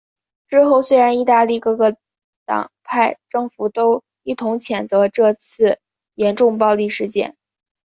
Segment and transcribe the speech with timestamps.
[0.49, 1.95] 之后虽然意大利各个
[2.45, 5.79] 党派政府都一同谴责这次的
[6.15, 7.37] 严重暴力事件。